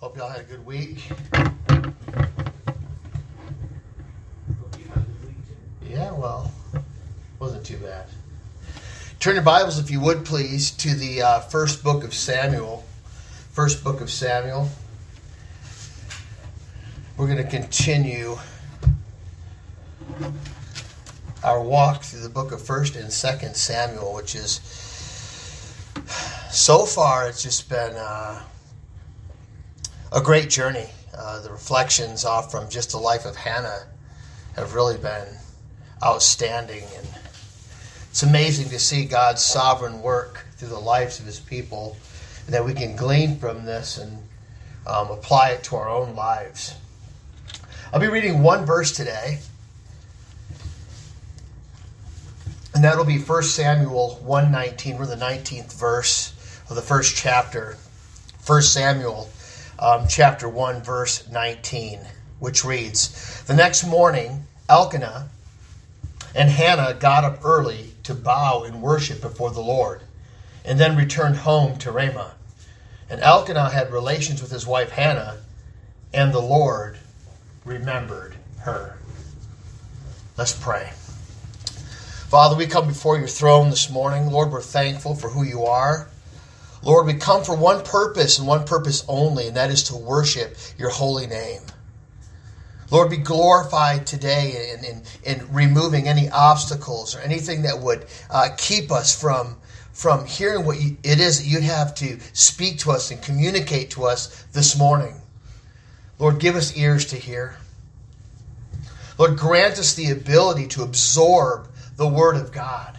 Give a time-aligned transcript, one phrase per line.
[0.00, 1.08] Hope y'all had a good week.
[5.88, 6.52] Yeah, well,
[7.38, 8.06] wasn't too bad.
[9.20, 12.84] Turn your Bibles, if you would please, to the uh, first book of Samuel.
[13.52, 14.68] First book of Samuel.
[17.16, 18.36] We're going to continue
[21.42, 24.60] our walk through the book of First and Second Samuel, which is
[26.50, 28.42] so far it's just been uh,
[30.16, 30.86] a great journey.
[31.14, 33.82] Uh, the reflections off from just the life of Hannah
[34.54, 35.28] have really been
[36.02, 37.06] outstanding, and
[38.08, 41.98] it's amazing to see God's sovereign work through the lives of His people,
[42.46, 44.16] and that we can glean from this and
[44.86, 46.74] um, apply it to our own lives.
[47.92, 49.40] I'll be reading one verse today.
[52.74, 54.98] And that'll be 1 Samuel 119.
[54.98, 56.34] We're the 19th verse
[56.68, 57.76] of the first chapter.
[58.46, 59.30] 1 Samuel
[59.78, 62.00] um, chapter 1, verse 19,
[62.38, 65.28] which reads The next morning, Elkanah
[66.34, 70.02] and Hannah got up early to bow in worship before the Lord,
[70.64, 72.34] and then returned home to Ramah.
[73.08, 75.38] And Elkanah had relations with his wife Hannah,
[76.12, 76.98] and the Lord
[77.64, 78.98] remembered her.
[80.36, 80.90] Let's pray.
[82.28, 84.30] Father, we come before your throne this morning.
[84.30, 86.08] Lord, we're thankful for who you are.
[86.86, 90.56] Lord, we come for one purpose and one purpose only, and that is to worship
[90.78, 91.62] your holy name.
[92.92, 98.50] Lord, be glorified today in, in, in removing any obstacles or anything that would uh,
[98.56, 99.56] keep us from,
[99.92, 103.90] from hearing what you, it is that you'd have to speak to us and communicate
[103.90, 105.16] to us this morning.
[106.20, 107.56] Lord, give us ears to hear.
[109.18, 112.96] Lord, grant us the ability to absorb the Word of God.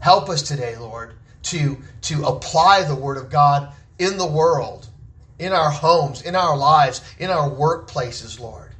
[0.00, 4.88] Help us today, Lord, to, to apply the Word of God in the world,
[5.38, 8.70] in our homes, in our lives, in our workplaces, Lord.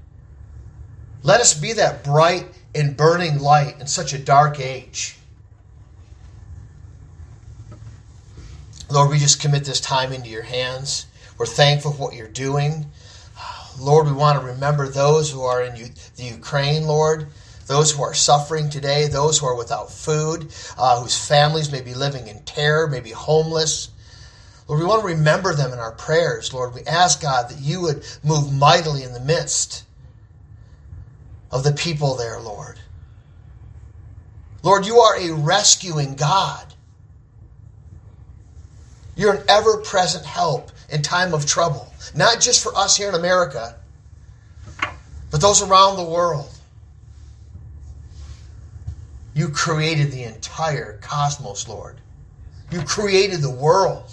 [1.23, 5.17] Let us be that bright and burning light in such a dark age.
[8.91, 11.07] Lord, we just commit this time into your hands.
[11.39, 12.87] We're thankful for what you're doing.
[13.81, 15.75] Lord, we want to remember those who are in
[16.17, 17.29] the Ukraine, Lord
[17.73, 21.95] those who are suffering today, those who are without food, uh, whose families may be
[21.95, 23.89] living in terror, may be homeless.
[24.69, 26.53] Lord, we want to remember them in our prayers.
[26.53, 29.85] Lord, we ask God that you would move mightily in the midst
[31.51, 32.79] of the people there, Lord.
[34.63, 36.75] Lord, you are a rescuing God.
[39.17, 43.15] You're an ever present help in time of trouble, not just for us here in
[43.15, 43.77] America,
[45.31, 46.52] but those around the world.
[49.35, 52.01] You created the entire cosmos, Lord.
[52.71, 54.13] You created the world.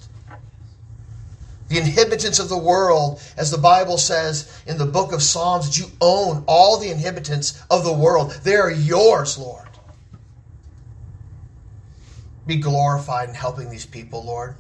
[1.68, 5.78] The inhabitants of the world, as the Bible says in the book of Psalms, that
[5.78, 8.32] you own all the inhabitants of the world.
[8.44, 9.68] They are yours, Lord.
[12.48, 14.56] Be glorified in helping these people, Lord.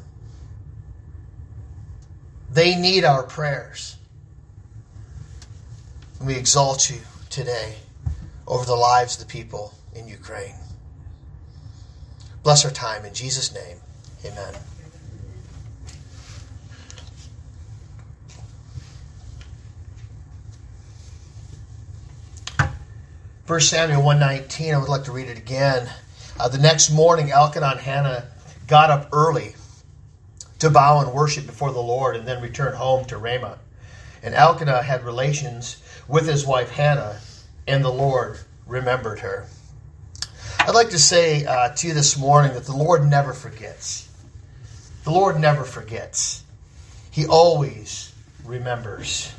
[2.51, 3.95] They need our prayers.
[6.21, 6.99] We exalt you
[7.29, 7.75] today
[8.45, 10.55] over the lives of the people in Ukraine.
[12.43, 13.77] Bless our time in Jesus' name.
[14.25, 14.55] Amen.
[23.45, 25.89] First Samuel 119, I would like to read it again.
[26.39, 28.27] Uh, the next morning, Elkanah and Hannah
[28.67, 29.55] got up early
[30.59, 33.57] to bow and worship before the Lord and then returned home to Ramah.
[34.21, 37.19] And Elkanah had relations with his wife Hannah,
[37.67, 39.47] and the Lord remembered her.
[40.59, 44.07] I'd like to say uh, to you this morning that the Lord never forgets.
[45.03, 46.43] The Lord never forgets.
[47.09, 48.13] He always
[48.45, 49.33] remembers.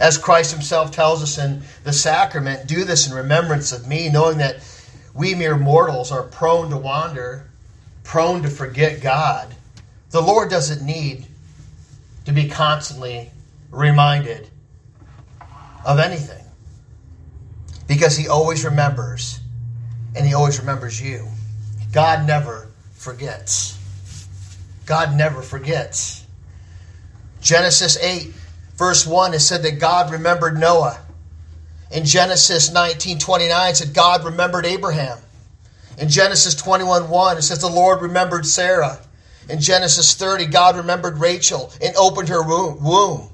[0.00, 4.38] As Christ Himself tells us in the sacrament, do this in remembrance of me, knowing
[4.38, 4.56] that
[5.14, 7.48] we mere mortals are prone to wander,
[8.04, 9.54] prone to forget God.
[10.10, 11.26] The Lord doesn't need
[12.26, 13.30] to be constantly
[13.70, 14.48] reminded
[15.86, 16.44] of anything
[17.86, 19.40] because He always remembers
[20.18, 21.26] and He always remembers you.
[21.92, 23.78] God never forgets.
[24.84, 26.26] God never forgets.
[27.40, 28.32] Genesis 8,
[28.76, 30.98] verse 1, it said that God remembered Noah.
[31.90, 35.18] In Genesis 19 29, it said God remembered Abraham.
[35.98, 38.98] In Genesis 21 1, it says the Lord remembered Sarah.
[39.48, 43.30] In Genesis 30, God remembered Rachel and opened her womb.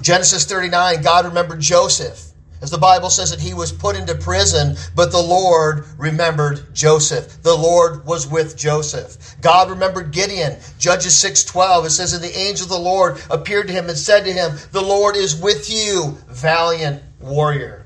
[0.00, 2.32] Genesis 39, God remembered Joseph.
[2.62, 7.42] As the Bible says that he was put into prison, but the Lord remembered Joseph.
[7.42, 9.36] The Lord was with Joseph.
[9.42, 10.56] God remembered Gideon.
[10.78, 14.24] Judges 6:12 it says and the angel of the Lord appeared to him and said
[14.24, 17.84] to him, "The Lord is with you, valiant warrior."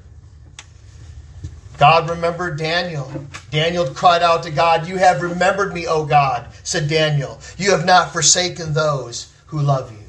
[1.76, 3.10] God remembered Daniel.
[3.50, 7.40] Daniel cried out to God, "You have remembered me, O God," said Daniel.
[7.56, 9.99] "You have not forsaken those who love you."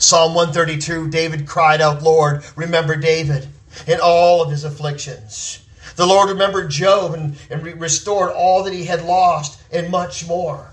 [0.00, 3.46] Psalm 132, David cried out, Lord, remember David
[3.86, 5.60] in all of his afflictions.
[5.96, 10.72] The Lord remembered Job and, and restored all that he had lost and much more.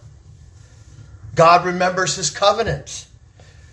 [1.36, 3.06] God remembers his covenant.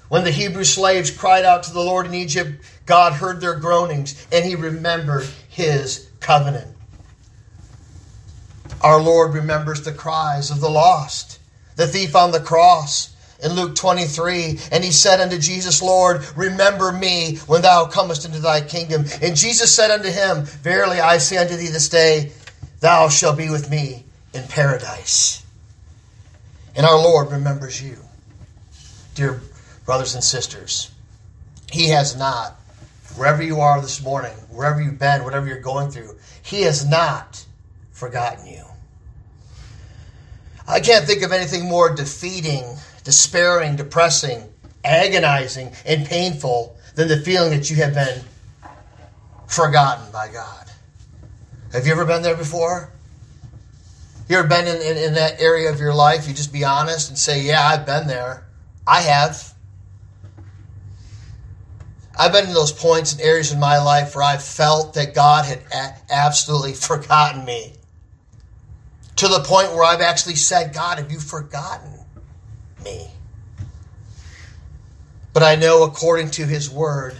[0.09, 4.27] When the Hebrew slaves cried out to the Lord in Egypt, God heard their groanings
[4.33, 6.67] and he remembered his covenant.
[8.81, 11.39] Our Lord remembers the cries of the lost,
[11.77, 13.14] the thief on the cross,
[13.45, 18.41] in Luke 23, and he said unto Jesus, Lord, remember me when thou comest into
[18.41, 19.05] thy kingdom.
[19.21, 22.33] And Jesus said unto him, Verily I say unto thee this day,
[22.81, 25.45] thou shalt be with me in paradise.
[26.75, 27.99] And our Lord remembers you.
[29.15, 29.43] Dear
[29.85, 30.91] brothers and sisters,
[31.71, 32.55] he has not,
[33.15, 37.45] wherever you are this morning, wherever you've been, whatever you're going through, he has not
[37.93, 38.65] forgotten you.
[40.67, 42.65] I can't think of anything more defeating
[43.05, 44.43] despairing, depressing,
[44.85, 48.23] agonizing, and painful than the feeling that you have been
[49.47, 50.67] forgotten by God.
[51.73, 52.91] Have you ever been there before?
[54.29, 56.27] You ever been in, in, in, that area of your life?
[56.27, 58.47] You just be honest and say, Yeah, I've been there.
[58.87, 59.53] I have.
[62.19, 65.45] I've been in those points and areas in my life where I felt that God
[65.45, 67.75] had a- absolutely forgotten me.
[69.17, 71.94] To the point where I've actually said, God, have you forgotten
[72.85, 73.09] me.
[75.33, 77.17] But I know according to his word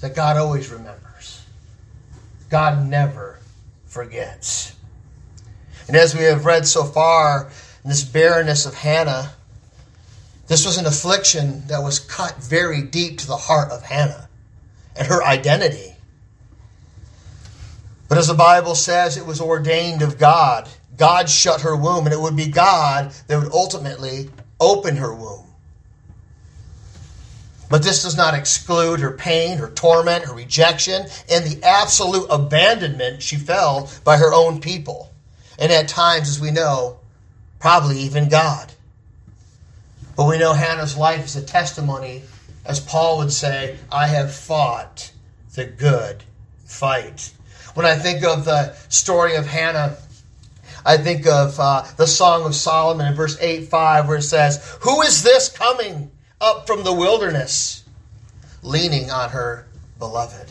[0.00, 1.42] that God always remembers.
[2.48, 3.38] God never
[3.86, 4.76] forgets.
[5.88, 7.50] And as we have read so far
[7.82, 9.32] in this barrenness of Hannah,
[10.46, 14.28] this was an affliction that was cut very deep to the heart of Hannah
[14.96, 15.94] and her identity.
[18.08, 20.68] But as the Bible says, it was ordained of God.
[20.96, 24.30] God shut her womb, and it would be God that would ultimately
[24.60, 25.44] open her womb.
[27.70, 33.22] But this does not exclude her pain, her torment, her rejection, and the absolute abandonment
[33.22, 35.10] she felt by her own people.
[35.58, 36.98] And at times, as we know,
[37.58, 38.72] probably even God.
[40.16, 42.22] But we know Hannah's life is a testimony,
[42.64, 45.12] as Paul would say, I have fought
[45.54, 46.24] the good
[46.64, 47.32] fight.
[47.74, 49.96] When I think of the story of Hannah,
[50.84, 54.76] I think of uh, the Song of Solomon in verse 8 5, where it says,
[54.82, 56.10] Who is this coming
[56.40, 57.84] up from the wilderness,
[58.62, 59.66] leaning on her
[59.98, 60.50] beloved?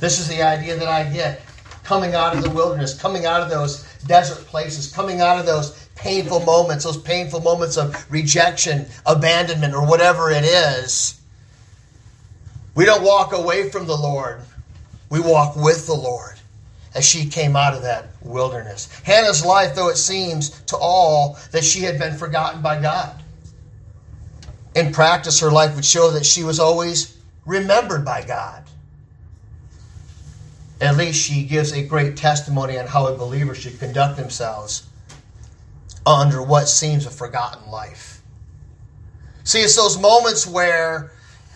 [0.00, 1.42] This is the idea that I get
[1.82, 5.88] coming out of the wilderness, coming out of those desert places, coming out of those
[5.94, 11.20] painful moments, those painful moments of rejection, abandonment, or whatever it is.
[12.74, 14.40] We don't walk away from the Lord,
[15.10, 16.34] we walk with the Lord
[16.94, 18.88] as she came out of that wilderness.
[19.02, 23.22] Hannah's life, though it seems to all that she had been forgotten by God,
[24.74, 28.64] in practice, her life would show that she was always remembered by God.
[30.80, 34.86] At least she gives a great testimony on how a believer should conduct themselves
[36.04, 38.20] under what seems a forgotten life.
[39.44, 41.12] See, it's those moments where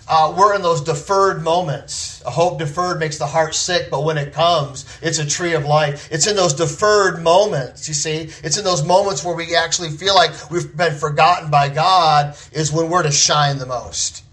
[0.08, 2.22] uh, we're in those deferred moments.
[2.24, 6.08] Hope deferred makes the heart sick, but when it comes, it's a tree of life.
[6.10, 8.30] It's in those deferred moments, you see.
[8.42, 12.72] It's in those moments where we actually feel like we've been forgotten by God, is
[12.72, 14.24] when we're to shine the most.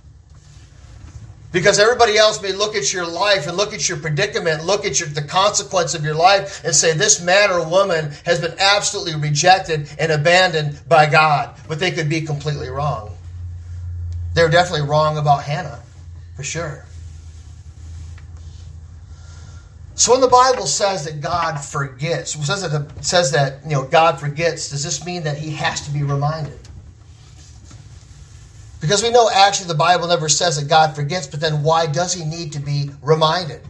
[1.51, 5.00] Because everybody else may look at your life and look at your predicament, look at
[5.00, 9.15] your, the consequence of your life, and say, This man or woman has been absolutely
[9.15, 11.55] rejected and abandoned by God.
[11.67, 13.14] But they could be completely wrong.
[14.36, 15.82] They're definitely wrong about Hannah,
[16.36, 16.86] for sure.
[19.96, 24.20] So when the Bible says that God forgets, says that says that you know God
[24.20, 26.60] forgets, does this mean that He has to be reminded?
[28.82, 32.13] Because we know actually the Bible never says that God forgets, but then why does
[32.13, 33.62] He need to be reminded?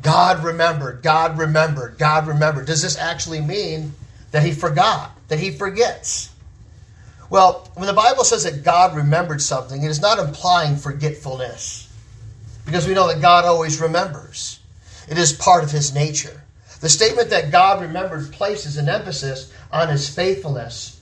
[0.00, 2.66] God remembered, God remembered, God remembered.
[2.66, 3.92] Does this actually mean
[4.30, 6.31] that He forgot, that He forgets?
[7.32, 11.88] Well, when the Bible says that God remembered something, it is not implying forgetfulness.
[12.66, 14.60] Because we know that God always remembers.
[15.08, 16.42] It is part of his nature.
[16.82, 21.00] The statement that God remembered places an emphasis on his faithfulness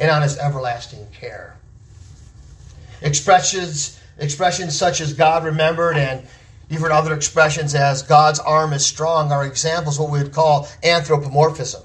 [0.00, 1.54] and on his everlasting care.
[3.02, 6.26] Expressions Expressions such as God remembered and
[6.70, 10.66] even other expressions as God's arm is strong are examples of what we would call
[10.82, 11.82] anthropomorphism.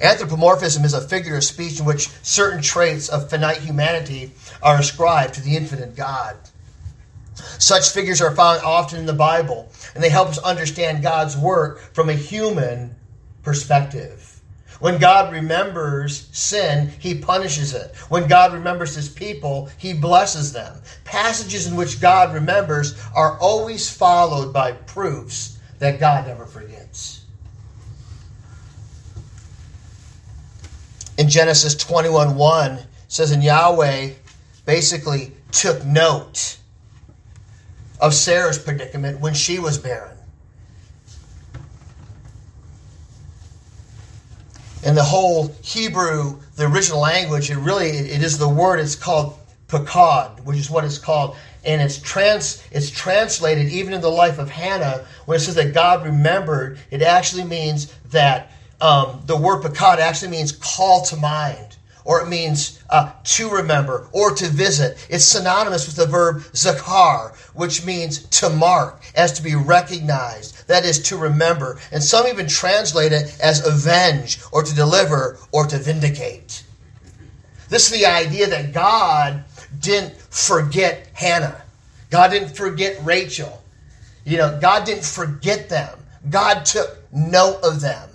[0.00, 5.34] Anthropomorphism is a figure of speech in which certain traits of finite humanity are ascribed
[5.34, 6.36] to the infinite God.
[7.58, 11.80] Such figures are found often in the Bible, and they help us understand God's work
[11.94, 12.94] from a human
[13.42, 14.40] perspective.
[14.80, 17.96] When God remembers sin, he punishes it.
[18.08, 20.80] When God remembers his people, he blesses them.
[21.04, 27.17] Passages in which God remembers are always followed by proofs that God never forgets.
[31.18, 34.10] In Genesis 21 1, says, And Yahweh
[34.64, 36.58] basically took note
[38.00, 40.16] of Sarah's predicament when she was barren.
[44.84, 48.78] In the whole Hebrew, the original language, it really it is the word.
[48.78, 54.00] It's called pakad, which is what it's called, and it's trans it's translated even in
[54.00, 56.78] the life of Hannah when it says that God remembered.
[56.92, 62.28] It actually means that um, the word pakad actually means call to mind or it
[62.28, 65.06] means uh, to remember or to visit.
[65.10, 70.86] It's synonymous with the verb zakar, which means to mark, as to be recognized, that
[70.86, 71.78] is, to remember.
[71.92, 76.64] And some even translate it as avenge, or to deliver, or to vindicate.
[77.68, 79.44] This is the idea that God
[79.78, 81.60] didn't forget Hannah.
[82.08, 83.62] God didn't forget Rachel.
[84.24, 85.98] You know, God didn't forget them.
[86.30, 88.07] God took note of them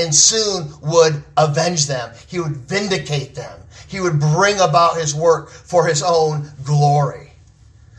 [0.00, 2.12] and soon would avenge them.
[2.26, 3.60] He would vindicate them.
[3.86, 7.32] He would bring about his work for his own glory.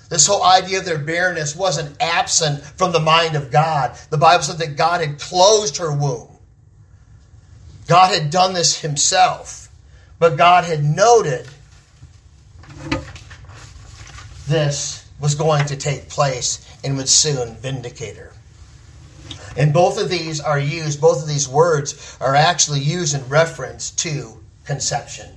[0.09, 3.97] This whole idea of their barrenness wasn't absent from the mind of God.
[4.09, 6.27] The Bible said that God had closed her womb.
[7.87, 9.69] God had done this himself,
[10.19, 11.47] but God had noted
[14.47, 18.30] this was going to take place and would soon vindicate her.
[19.57, 23.91] And both of these are used, both of these words are actually used in reference
[23.91, 25.29] to conception.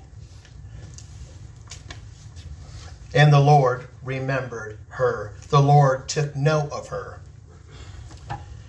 [3.15, 5.33] And the Lord remembered her.
[5.49, 7.21] The Lord took note of her.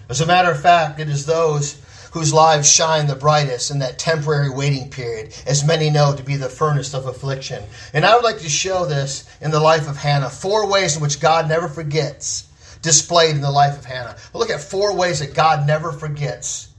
[0.07, 3.99] As a matter of fact, it is those whose lives shine the brightest in that
[3.99, 7.61] temporary waiting period, as many know to be the furnace of affliction.
[7.93, 10.29] And I would like to show this in the life of Hannah.
[10.29, 12.47] Four ways in which God never forgets
[12.85, 14.15] displayed in the life of Hannah.
[14.31, 16.69] We'll look at four ways that God never forgets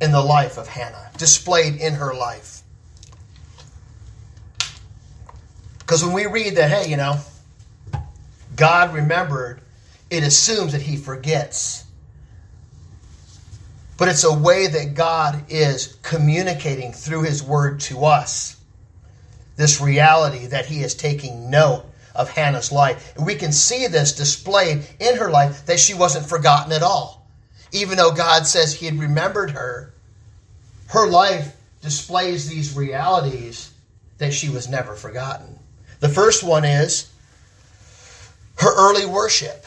[0.00, 2.62] in the life of Hannah, displayed in her life.
[5.80, 7.18] Because when we read that, hey, you know,
[8.54, 9.60] God remembered,
[10.08, 11.84] it assumes that he forgets.
[13.98, 18.56] But it's a way that God is communicating through his word to us.
[19.56, 23.14] This reality that he is taking note of Hannah's life.
[23.18, 27.26] We can see this displayed in her life that she wasn't forgotten at all.
[27.72, 29.92] Even though God says he had remembered her,
[30.88, 33.72] her life displays these realities
[34.18, 35.58] that she was never forgotten.
[36.00, 37.10] The first one is
[38.58, 39.66] her early worship.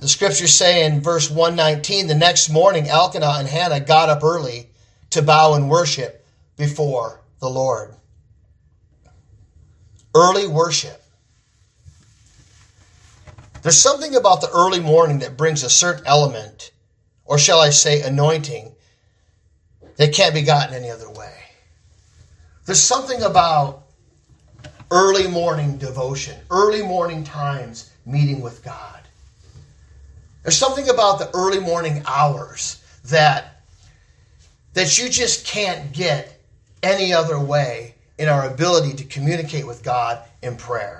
[0.00, 4.68] The scriptures say in verse 119 the next morning, Elkanah and Hannah got up early
[5.10, 7.94] to bow and worship before the Lord.
[10.14, 10.99] Early worship.
[13.62, 16.72] There's something about the early morning that brings a certain element,
[17.24, 18.72] or shall I say, anointing,
[19.96, 21.34] that can't be gotten any other way.
[22.64, 23.84] There's something about
[24.90, 29.00] early morning devotion, early morning times meeting with God.
[30.42, 33.62] There's something about the early morning hours that
[34.72, 36.40] that you just can't get
[36.82, 40.99] any other way in our ability to communicate with God in prayer.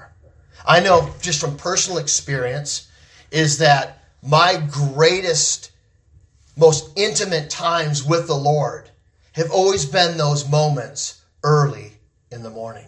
[0.67, 2.91] I know just from personal experience
[3.31, 5.71] is that my greatest,
[6.57, 8.91] most intimate times with the Lord
[9.33, 11.93] have always been those moments early
[12.31, 12.87] in the morning.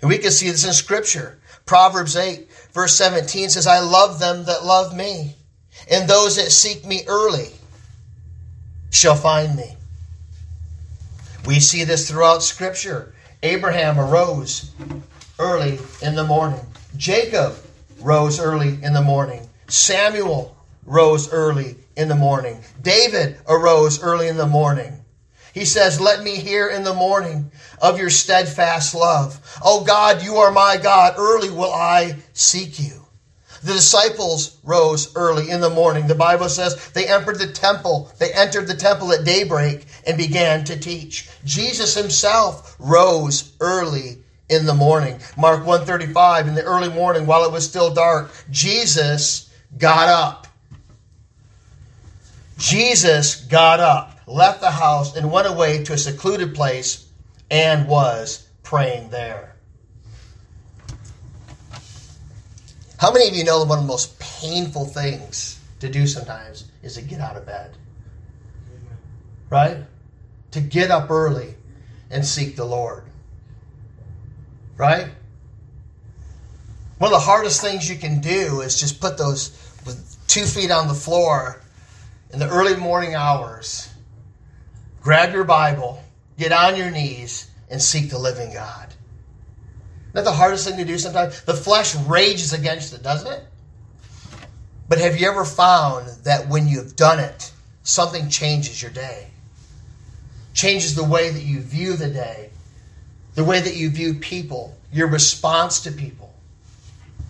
[0.00, 1.38] And we can see this in Scripture.
[1.66, 5.34] Proverbs 8, verse 17 says, I love them that love me,
[5.90, 7.48] and those that seek me early
[8.90, 9.76] shall find me.
[11.46, 13.14] We see this throughout Scripture.
[13.42, 14.70] Abraham arose
[15.38, 16.60] early in the morning.
[16.96, 17.56] Jacob
[18.00, 19.48] rose early in the morning.
[19.68, 22.60] Samuel rose early in the morning.
[22.82, 25.04] David arose early in the morning.
[25.52, 27.50] He says, Let me hear in the morning
[27.80, 29.40] of your steadfast love.
[29.64, 31.14] Oh God, you are my God.
[31.16, 33.04] Early will I seek you.
[33.62, 36.06] The disciples rose early in the morning.
[36.06, 38.12] The Bible says they entered the temple.
[38.18, 41.30] They entered the temple at daybreak and began to teach.
[41.44, 45.18] Jesus himself rose early in the morning.
[45.36, 50.46] Mark 135, in the early morning, while it was still dark, Jesus got up.
[52.58, 57.06] Jesus got up, left the house, and went away to a secluded place
[57.50, 59.54] and was praying there.
[62.98, 66.64] How many of you know that one of the most painful things to do sometimes
[66.82, 67.76] is to get out of bed?
[69.50, 69.78] Right?
[70.52, 71.54] To get up early
[72.10, 73.04] and seek the Lord.
[74.76, 75.08] Right?
[76.98, 79.50] One of the hardest things you can do is just put those
[79.84, 81.60] with two feet on the floor
[82.32, 83.88] in the early morning hours.
[85.00, 86.02] Grab your Bible,
[86.38, 88.88] get on your knees, and seek the living God.
[88.88, 91.42] Isn't that the hardest thing to do sometimes?
[91.42, 93.44] The flesh rages against it, doesn't it?
[94.88, 97.52] But have you ever found that when you've done it,
[97.82, 99.28] something changes your day?
[100.52, 102.50] Changes the way that you view the day,
[103.34, 106.32] the way that you view people, your response to people,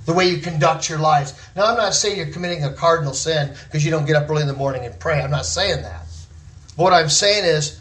[0.06, 1.34] the way you conduct your lives.
[1.56, 4.42] Now, I'm not saying you're committing a cardinal sin because you don't get up early
[4.42, 5.20] in the morning and pray.
[5.20, 6.02] I'm not saying that.
[6.76, 7.80] But what I'm saying is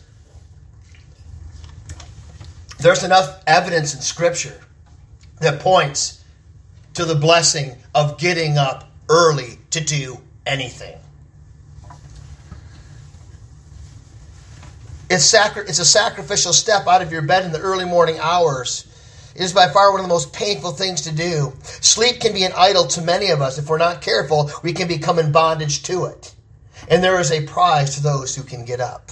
[2.80, 4.60] there's enough evidence in Scripture
[5.40, 6.24] that points
[6.94, 10.96] to the blessing of getting up early to do anything.
[15.14, 18.88] It's, sacri- it's a sacrificial step out of your bed in the early morning hours.
[19.36, 21.54] It is by far one of the most painful things to do.
[21.62, 23.60] Sleep can be an idol to many of us.
[23.60, 26.34] If we're not careful, we can become in bondage to it.
[26.88, 29.12] And there is a prize to those who can get up.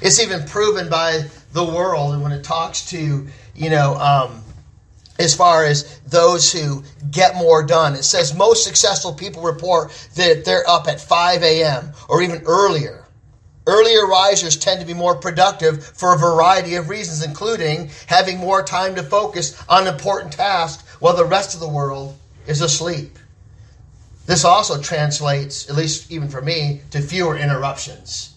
[0.00, 4.42] It's even proven by the world, and when it talks to, you know, um,
[5.18, 7.92] as far as those who get more done.
[7.92, 11.92] It says most successful people report that they're up at 5 a.m.
[12.08, 13.05] or even earlier.
[13.66, 18.62] Earlier risers tend to be more productive for a variety of reasons, including having more
[18.62, 23.18] time to focus on important tasks while the rest of the world is asleep.
[24.26, 28.34] This also translates, at least even for me, to fewer interruptions.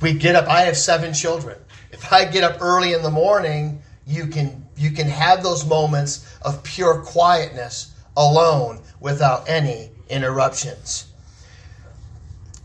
[0.00, 1.58] We get up, I have seven children.
[1.92, 6.26] If I get up early in the morning, you can you can have those moments
[6.42, 11.09] of pure quietness alone without any interruptions.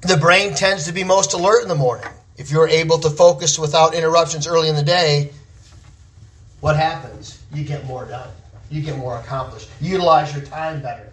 [0.06, 2.06] The brain tends to be most alert in the morning.
[2.38, 5.32] If you're able to focus without interruptions early in the day,
[6.60, 7.42] what happens?
[7.52, 8.30] You get more done.
[8.70, 9.68] You get more accomplished.
[9.82, 11.12] You utilize your time better.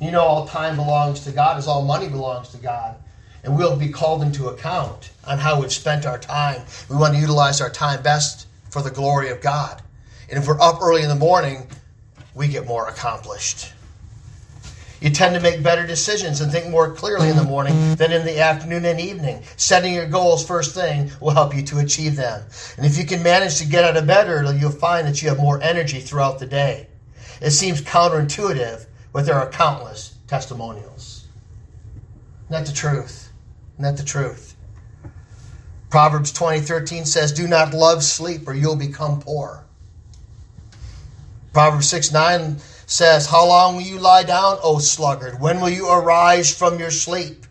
[0.00, 2.94] You know, all time belongs to God, as all money belongs to God.
[3.42, 6.62] And we'll be called into account on how we've spent our time.
[6.88, 9.82] We want to utilize our time best for the glory of God.
[10.30, 11.66] And if we're up early in the morning,
[12.32, 13.72] we get more accomplished.
[15.04, 18.24] You tend to make better decisions and think more clearly in the morning than in
[18.24, 19.42] the afternoon and evening.
[19.58, 22.42] Setting your goals first thing will help you to achieve them.
[22.78, 25.28] And if you can manage to get out of bed early, you'll find that you
[25.28, 26.88] have more energy throughout the day.
[27.42, 31.26] It seems counterintuitive, but there are countless testimonials.
[32.48, 33.30] Not the truth.
[33.78, 34.56] Not the truth.
[35.90, 39.66] Proverbs 20, 13 says, Do not love sleep or you'll become poor.
[41.52, 42.56] Proverbs 6, 9
[42.86, 45.40] says, How long will you lie down, O sluggard?
[45.40, 47.46] When will you arise from your sleep?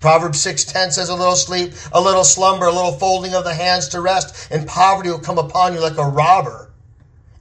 [0.00, 3.88] Proverbs 6:10 says a little sleep, a little slumber, a little folding of the hands
[3.88, 6.70] to rest, and poverty will come upon you like a robber,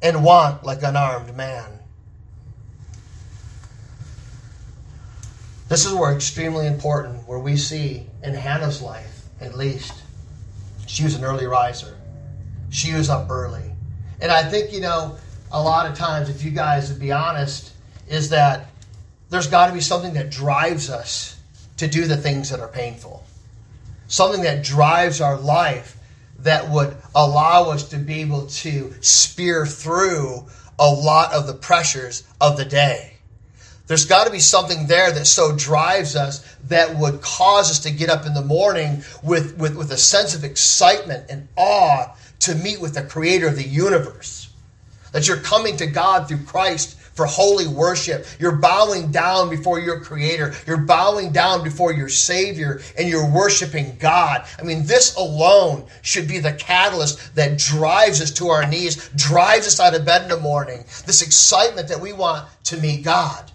[0.02, 1.80] and want like an armed man.
[5.67, 9.93] This is where extremely important, where we see in Hannah's life, at least,
[10.86, 11.98] she was an early riser.
[12.69, 13.74] She was up early.
[14.22, 15.17] And I think, you know,
[15.53, 17.71] a lot of times, if you guys would be honest,
[18.09, 18.67] is that
[19.29, 21.39] there's got to be something that drives us
[21.77, 23.23] to do the things that are painful.
[24.07, 25.95] Something that drives our life
[26.39, 30.43] that would allow us to be able to spear through
[30.79, 33.13] a lot of the pressures of the day.
[33.85, 37.91] There's got to be something there that so drives us that would cause us to
[37.91, 42.55] get up in the morning with, with, with a sense of excitement and awe to
[42.55, 44.42] meet with the creator of the universe
[45.13, 48.26] that you're coming to God through Christ for holy worship.
[48.39, 50.54] You're bowing down before your Creator.
[50.65, 54.45] You're bowing down before your Savior and you're worshiping God.
[54.60, 59.67] I mean, this alone should be the catalyst that drives us to our knees, drives
[59.67, 60.84] us out of bed in the morning.
[61.06, 63.52] This excitement that we want to meet God.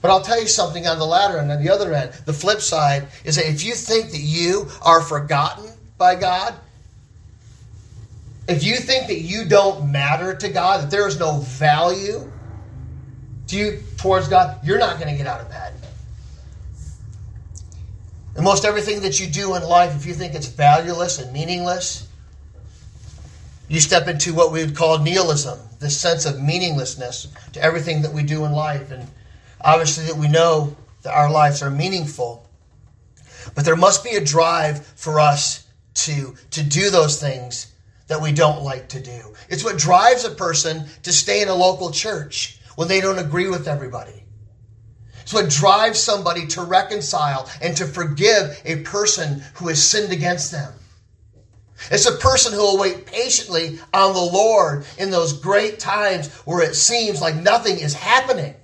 [0.00, 2.60] But I'll tell you something on the latter end, on the other end, the flip
[2.60, 6.54] side is that if you think that you are forgotten by God,
[8.48, 12.30] if you think that you don't matter to God, that there is no value
[13.48, 15.74] to you towards God, you're not going to get out of bed.
[18.34, 22.08] And most everything that you do in life, if you think it's valueless and meaningless,
[23.68, 28.12] You step into what we would call nihilism, this sense of meaninglessness to everything that
[28.12, 28.90] we do in life.
[28.90, 29.08] And
[29.62, 32.46] obviously, that we know that our lives are meaningful.
[33.54, 37.71] But there must be a drive for us to, to do those things
[38.12, 39.32] that we don't like to do.
[39.48, 43.48] It's what drives a person to stay in a local church when they don't agree
[43.48, 44.24] with everybody.
[45.22, 50.52] It's what drives somebody to reconcile and to forgive a person who has sinned against
[50.52, 50.74] them.
[51.90, 56.62] It's a person who will wait patiently on the Lord in those great times where
[56.62, 58.54] it seems like nothing is happening.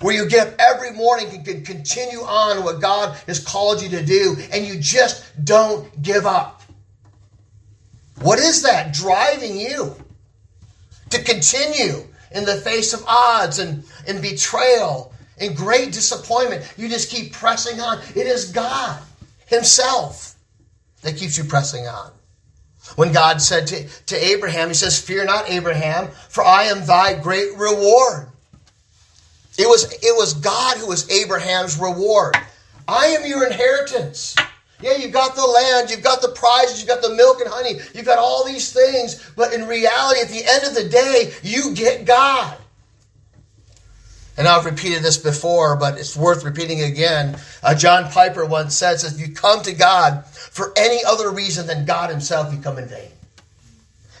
[0.00, 3.88] Where you get up every morning and can continue on what God has called you
[3.88, 6.57] to do, and you just don't give up.
[8.20, 9.94] What is that driving you
[11.10, 16.72] to continue in the face of odds and, and betrayal and great disappointment?
[16.76, 18.00] You just keep pressing on.
[18.14, 19.00] It is God
[19.46, 20.34] Himself
[21.02, 22.10] that keeps you pressing on.
[22.96, 27.14] When God said to, to Abraham, He says, Fear not, Abraham, for I am thy
[27.20, 28.28] great reward.
[29.58, 32.36] It was, it was God who was Abraham's reward.
[32.86, 34.34] I am your inheritance.
[34.80, 37.80] Yeah, you've got the land, you've got the prizes, you've got the milk and honey,
[37.94, 41.74] you've got all these things, but in reality, at the end of the day, you
[41.74, 42.56] get God.
[44.36, 47.36] And I've repeated this before, but it's worth repeating again.
[47.60, 51.84] Uh, John Piper once said, if you come to God for any other reason than
[51.84, 53.10] God Himself, you come in vain.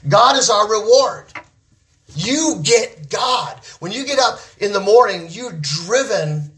[0.08, 1.26] God is our reward.
[2.16, 3.60] You get God.
[3.78, 6.50] When you get up in the morning, you're driven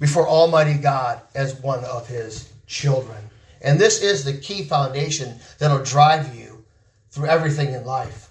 [0.00, 3.18] before Almighty God as one of His children.
[3.60, 6.64] And this is the key foundation that'll drive you
[7.10, 8.30] through everything in life.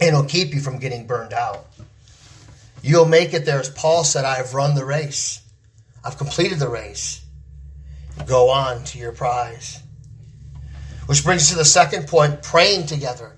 [0.00, 1.66] And it'll keep you from getting burned out.
[2.82, 3.60] You'll make it there.
[3.60, 5.40] As Paul said, I have run the race.
[6.04, 7.22] I've completed the race.
[8.26, 9.80] Go on to your prize.
[11.06, 13.36] Which brings us to the second point praying together.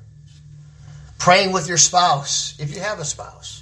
[1.18, 3.59] Praying with your spouse, if you have a spouse.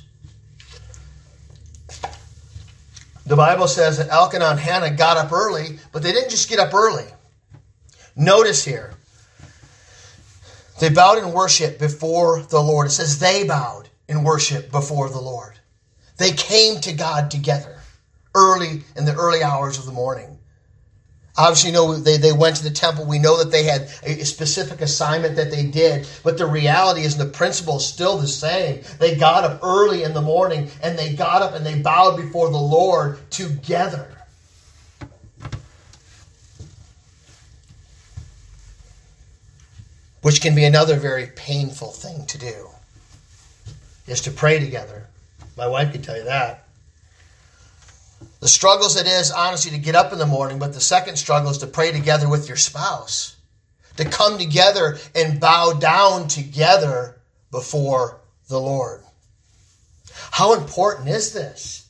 [3.29, 6.59] The Bible says that Elkanah and Hannah got up early, but they didn't just get
[6.59, 7.05] up early.
[8.17, 8.95] Notice here,
[10.81, 12.87] they bowed in worship before the Lord.
[12.87, 15.61] It says they bowed in worship before the Lord.
[16.17, 17.81] They came to God together
[18.35, 20.38] early in the early hours of the morning.
[21.38, 23.05] Obviously, you know, they, they went to the temple.
[23.07, 27.16] We know that they had a specific assignment that they did, but the reality is
[27.16, 28.83] the principle is still the same.
[28.98, 32.51] They got up early in the morning and they got up and they bowed before
[32.51, 34.09] the Lord together.
[40.22, 42.68] Which can be another very painful thing to do,
[44.09, 45.07] is to pray together.
[45.57, 46.67] My wife could tell you that.
[48.40, 51.51] The struggles it is, honestly, to get up in the morning, but the second struggle
[51.51, 53.37] is to pray together with your spouse,
[53.96, 57.20] to come together and bow down together
[57.51, 59.03] before the Lord.
[60.31, 61.88] How important is this?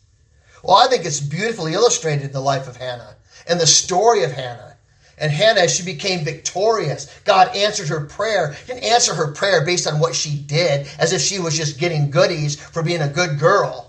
[0.63, 4.33] Well, I think it's beautifully illustrated in the life of Hannah and the story of
[4.33, 4.77] Hannah.
[5.21, 8.53] And Hannah, as she became victorious, God answered her prayer.
[8.53, 11.79] He didn't answer her prayer based on what she did, as if she was just
[11.79, 13.88] getting goodies for being a good girl.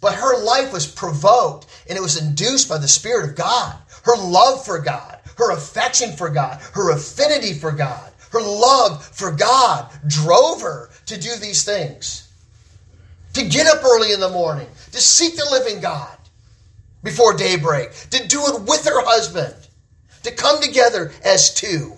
[0.00, 3.76] But her life was provoked and it was induced by the Spirit of God.
[4.04, 9.32] Her love for God, her affection for God, her affinity for God, her love for
[9.32, 12.28] God drove her to do these things.
[13.34, 16.16] To get up early in the morning, to seek the living God
[17.02, 19.54] before daybreak, to do it with her husband
[20.26, 21.92] to come together as two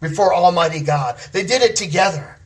[0.00, 1.18] before Almighty God.
[1.32, 2.38] They did it together.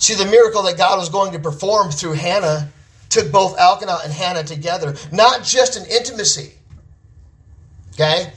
[0.00, 2.70] See, the miracle that God was going to perform through Hannah
[3.10, 6.54] took both Elkanah and Hannah together, not just in intimacy,
[7.92, 8.32] okay?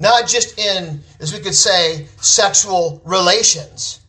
[0.00, 4.00] Not just in, as we could say, sexual relations,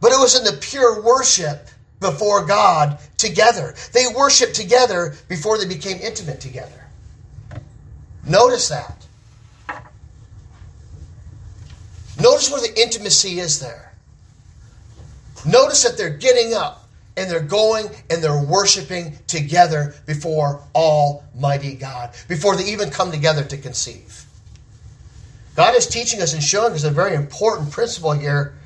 [0.00, 1.68] but it was in the pure worship
[2.00, 3.76] before God together.
[3.92, 6.86] They worshiped together before they became intimate together.
[8.26, 9.06] Notice that.
[12.20, 13.85] Notice where the intimacy is there.
[15.46, 22.10] Notice that they're getting up and they're going and they're worshiping together before Almighty God,
[22.28, 24.24] before they even come together to conceive.
[25.54, 28.58] God is teaching us and showing us a very important principle here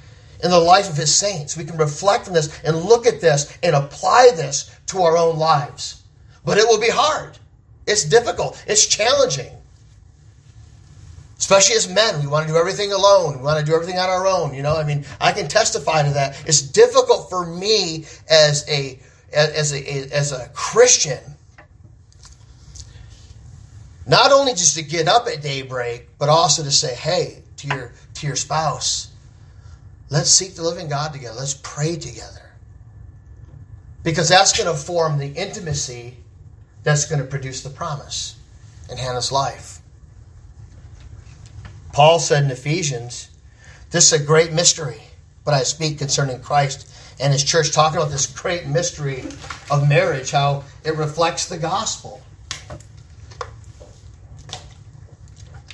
[0.42, 1.56] in the life of His saints.
[1.56, 5.38] We can reflect on this and look at this and apply this to our own
[5.38, 6.02] lives.
[6.44, 7.38] But it will be hard,
[7.86, 9.52] it's difficult, it's challenging.
[11.40, 13.38] Especially as men, we want to do everything alone.
[13.38, 14.55] We want to do everything on our own.
[14.55, 16.40] You know, I mean, I can testify to that.
[16.46, 19.00] It's difficult for me as a
[19.33, 21.20] as a as a Christian,
[24.07, 27.92] not only just to get up at daybreak, but also to say, "Hey," to your
[28.14, 29.11] to your spouse,
[30.11, 31.38] Let's seek the living God together.
[31.38, 32.50] Let's pray together.
[34.03, 36.16] Because that's going to form the intimacy
[36.83, 38.35] that's going to produce the promise
[38.90, 39.79] in Hannah's life.
[41.92, 43.29] Paul said in Ephesians,
[43.90, 45.03] This is a great mystery,
[45.44, 49.24] but I speak concerning Christ and his church, talking about this great mystery
[49.70, 52.22] of marriage, how it reflects the gospel.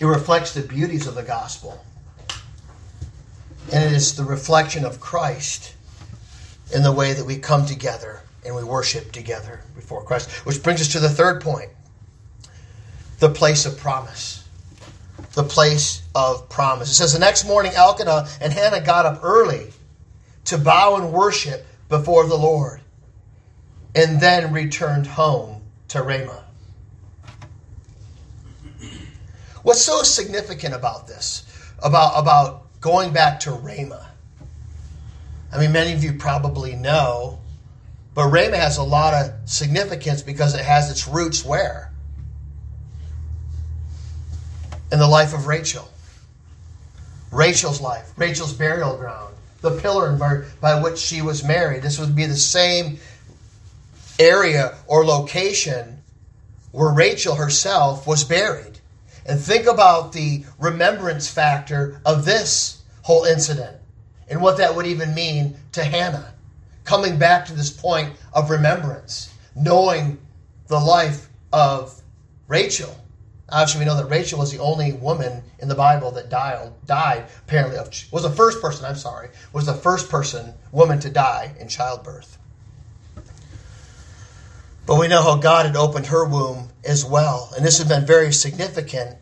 [0.01, 1.83] It reflects the beauties of the gospel.
[3.73, 5.75] And it is the reflection of Christ
[6.75, 10.31] in the way that we come together and we worship together before Christ.
[10.47, 11.71] Which brings us to the third point
[13.19, 14.45] the place of promise.
[15.33, 16.91] The place of promise.
[16.91, 19.71] It says the next morning, Elkanah and Hannah got up early
[20.47, 22.81] to bow and worship before the Lord
[23.95, 26.43] and then returned home to Ramah.
[29.63, 31.45] What's so significant about this?
[31.83, 34.09] About, about going back to Ramah?
[35.53, 37.41] I mean, many of you probably know,
[38.15, 41.93] but Ramah has a lot of significance because it has its roots where?
[44.91, 45.91] In the life of Rachel.
[47.31, 50.13] Rachel's life, Rachel's burial ground, the pillar
[50.61, 51.83] by, which she was married.
[51.83, 52.99] This would be the same
[54.19, 56.03] area or location
[56.73, 58.79] where Rachel herself was buried.
[59.27, 63.77] And think about the remembrance factor of this whole incident
[64.29, 66.33] and what that would even mean to Hannah.
[66.85, 70.19] Coming back to this point of remembrance, knowing
[70.69, 72.01] the life of
[72.47, 72.97] Rachel.
[73.49, 77.27] Obviously, we know that Rachel was the only woman in the Bible that died, died
[77.45, 81.55] apparently, of, was the first person, I'm sorry, was the first person, woman to die
[81.61, 82.39] in childbirth.
[84.85, 87.53] But we know how God had opened her womb as well.
[87.57, 89.17] And this has been very significant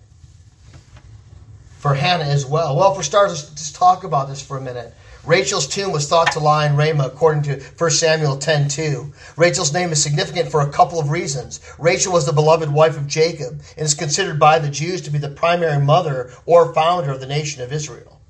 [1.78, 2.76] for Hannah as well.
[2.76, 4.94] Well, for starters, let's just talk about this for a minute.
[5.26, 9.10] Rachel's tomb was thought to lie in Ramah according to 1 Samuel 10:2.
[9.36, 11.60] Rachel's name is significant for a couple of reasons.
[11.78, 15.16] Rachel was the beloved wife of Jacob and is considered by the Jews to be
[15.16, 18.20] the primary mother or founder of the nation of Israel.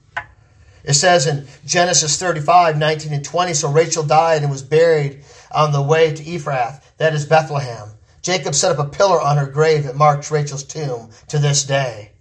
[0.84, 5.72] It says in Genesis 35, 19 and 20, so Rachel died and was buried on
[5.72, 7.88] the way to Ephrath, that is Bethlehem.
[8.22, 12.12] Jacob set up a pillar on her grave that marks Rachel's tomb to this day.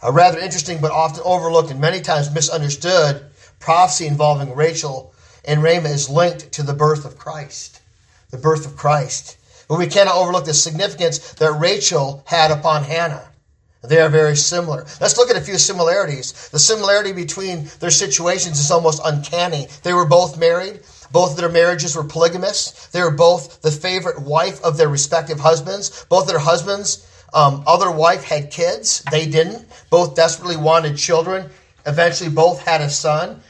[0.00, 3.26] A rather interesting but often overlooked and many times misunderstood
[3.60, 5.12] prophecy involving Rachel
[5.44, 7.80] and Ramah is linked to the birth of Christ.
[8.30, 9.38] The birth of Christ.
[9.68, 13.28] But we cannot overlook the significance that Rachel had upon Hannah.
[13.82, 14.86] They are very similar.
[15.00, 16.48] Let's look at a few similarities.
[16.48, 19.68] The similarity between their situations is almost uncanny.
[19.84, 20.80] They were both married.
[21.12, 22.88] Both of their marriages were polygamous.
[22.88, 26.04] They were both the favorite wife of their respective husbands.
[26.08, 29.02] Both their husbands, um, other wife had kids.
[29.10, 29.66] They didn't.
[29.90, 31.48] Both desperately wanted children.
[31.86, 33.40] Eventually, both had a son.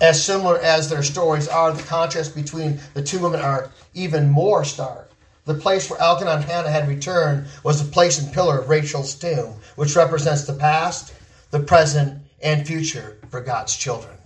[0.00, 4.64] As similar as their stories are, the contrast between the two women are even more
[4.64, 5.10] stark.
[5.46, 9.14] The place where Elkanah and Hannah had returned was the place and pillar of Rachel's
[9.14, 11.12] tomb, which represents the past,
[11.50, 14.16] the present, and future for God's children.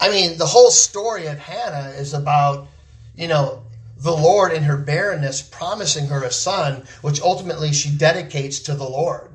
[0.00, 2.68] I mean, the whole story of Hannah is about,
[3.16, 3.62] you know,
[3.96, 8.88] the Lord in her barrenness promising her a son, which ultimately she dedicates to the
[8.88, 9.30] Lord.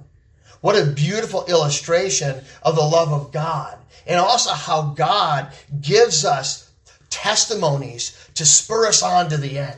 [0.61, 3.77] What a beautiful illustration of the love of God.
[4.05, 6.71] And also how God gives us
[7.09, 9.77] testimonies to spur us on to the end.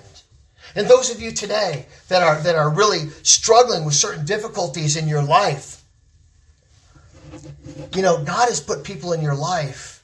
[0.75, 5.07] And those of you today that are, that are really struggling with certain difficulties in
[5.07, 5.83] your life,
[7.93, 10.03] you know, God has put people in your life,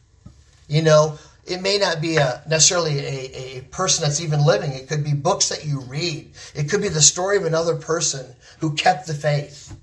[0.68, 4.74] you know, it may not be a, necessarily a, a person that's even living.
[4.74, 6.32] It could be books that you read.
[6.54, 9.74] It could be the story of another person who kept the faith,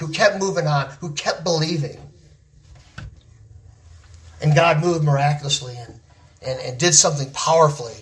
[0.00, 1.98] who kept moving on, who kept believing.
[4.42, 6.00] And God moved miraculously and,
[6.44, 7.94] and, and did something powerfully,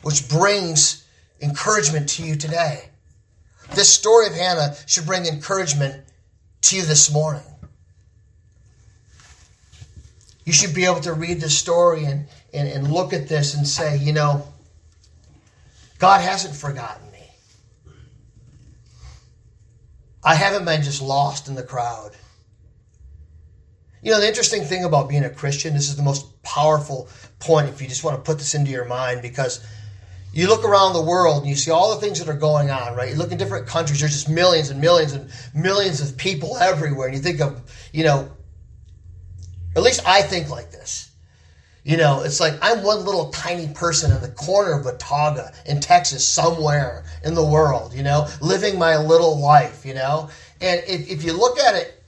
[0.00, 1.06] which brings
[1.42, 2.88] encouragement to you today.
[3.74, 6.02] This story of Hannah should bring encouragement
[6.62, 7.42] to you this morning.
[10.46, 13.68] You should be able to read this story and, and, and look at this and
[13.68, 14.48] say, you know,
[15.98, 17.18] God hasn't forgotten me.
[20.22, 22.12] I haven't been just lost in the crowd.
[24.02, 27.08] You know, the interesting thing about being a Christian, this is the most powerful
[27.40, 29.64] point if you just want to put this into your mind because
[30.32, 32.94] you look around the world and you see all the things that are going on,
[32.94, 33.10] right?
[33.10, 37.08] You look in different countries, there's just millions and millions and millions of people everywhere.
[37.08, 37.60] And you think of,
[37.92, 38.30] you know,
[39.74, 41.07] at least I think like this.
[41.88, 45.80] You know, it's like I'm one little tiny person in the corner of Watauga in
[45.80, 50.28] Texas, somewhere in the world, you know, living my little life, you know.
[50.60, 52.04] And if, if you look at it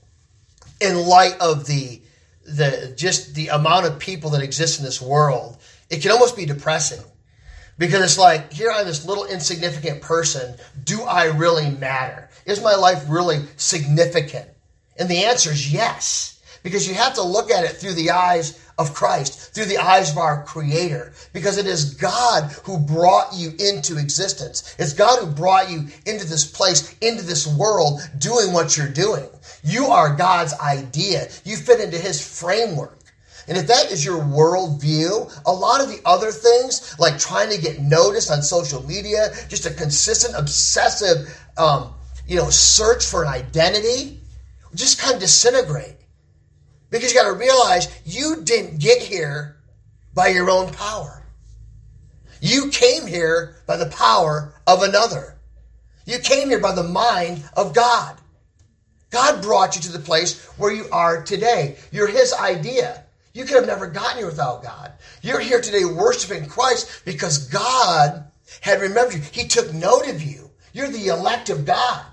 [0.83, 2.03] in light of the
[2.45, 5.57] the just the amount of people that exist in this world,
[5.89, 7.03] it can almost be depressing.
[7.79, 10.57] Because it's like, here I'm this little insignificant person.
[10.85, 12.29] Do I really matter?
[12.45, 14.47] Is my life really significant?
[14.99, 16.43] And the answer is yes.
[16.63, 20.11] Because you have to look at it through the eyes of Christ, through the eyes
[20.11, 24.75] of our Creator, because it is God who brought you into existence.
[24.79, 29.29] It's God who brought you into this place, into this world, doing what you're doing.
[29.63, 31.29] You are God's idea.
[31.45, 32.97] You fit into His framework.
[33.49, 37.61] And if that is your worldview, a lot of the other things, like trying to
[37.61, 41.93] get noticed on social media, just a consistent, obsessive, um,
[42.27, 44.21] you know, search for an identity,
[44.75, 45.97] just kind of disintegrate.
[46.91, 49.57] Because you got to realize you didn't get here
[50.15, 51.25] by your own power.
[52.41, 55.37] You came here by the power of another.
[56.07, 58.17] You came here by the mind of God.
[59.11, 61.77] God brought you to the place where you are today.
[61.93, 63.05] You're His idea.
[63.33, 64.93] You could have never gotten here without God.
[65.23, 68.25] You're here today worshiping Christ because God
[68.61, 69.21] had remembered you.
[69.33, 70.51] He took note of you.
[70.73, 72.05] You're the elect of God.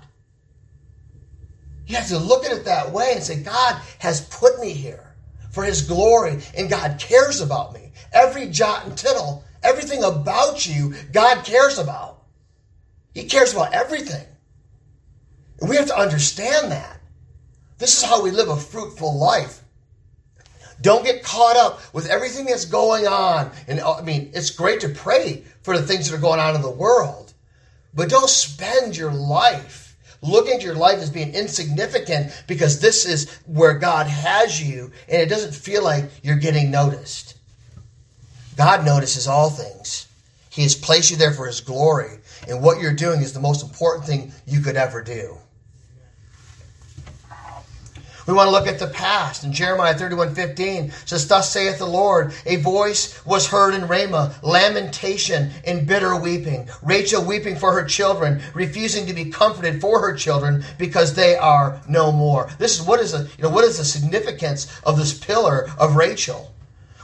[1.88, 5.14] You have to look at it that way and say, God has put me here
[5.50, 7.92] for His glory, and God cares about me.
[8.12, 12.22] Every jot and tittle, everything about you, God cares about.
[13.14, 14.26] He cares about everything.
[15.60, 17.00] And we have to understand that.
[17.78, 19.62] This is how we live a fruitful life.
[20.82, 23.50] Don't get caught up with everything that's going on.
[23.66, 26.54] And uh, I mean, it's great to pray for the things that are going on
[26.54, 27.32] in the world,
[27.94, 29.87] but don't spend your life
[30.22, 35.22] looking at your life as being insignificant because this is where God has you and
[35.22, 37.36] it doesn't feel like you're getting noticed.
[38.56, 40.08] God notices all things.
[40.50, 43.62] He has placed you there for His glory, and what you're doing is the most
[43.62, 45.38] important thing you could ever do.
[48.28, 49.42] We want to look at the past.
[49.42, 54.34] In Jeremiah 31 15 says, Thus saith the Lord, a voice was heard in Ramah,
[54.42, 56.68] lamentation and bitter weeping.
[56.82, 61.80] Rachel weeping for her children, refusing to be comforted for her children because they are
[61.88, 62.50] no more.
[62.58, 65.96] This is what is the, you know, what is the significance of this pillar of
[65.96, 66.54] Rachel?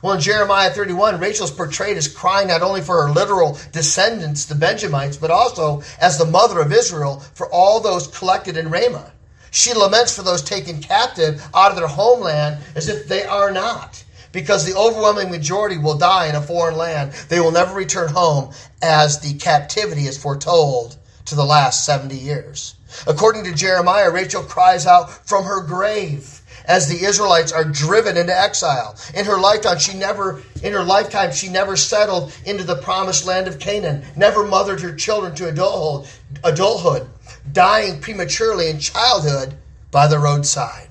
[0.03, 4.55] Well, in Jeremiah 31, Rachel's portrayed as crying not only for her literal descendants, the
[4.55, 9.14] Benjamites, but also as the mother of Israel for all those collected in Ramah.
[9.55, 14.03] She laments for those taken captive out of their homeland as if they are not,
[14.33, 17.13] because the overwhelming majority will die in a foreign land.
[17.29, 22.75] They will never return home as the captivity is foretold to the last 70 years.
[23.07, 28.39] According to Jeremiah, Rachel cries out from her grave as the Israelites are driven into
[28.39, 28.97] exile.
[29.15, 33.49] In her lifetime, she never in her lifetime she never settled into the promised land
[33.49, 36.11] of Canaan, never mothered her children to adulthood,
[36.43, 37.09] adulthood
[37.53, 39.55] dying prematurely in childhood
[39.91, 40.89] by the roadside.